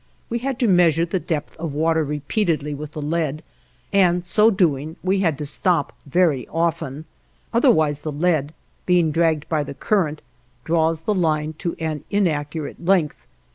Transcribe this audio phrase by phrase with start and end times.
[0.31, 3.43] We had to measure the depth of water repeatedly with the lead,
[3.93, 7.05] and so doing we had to stop very often;
[7.53, 8.55] otherwise the lead
[8.87, 10.23] being dragged by the current
[10.63, 13.27] draws the line to an inaccurate length.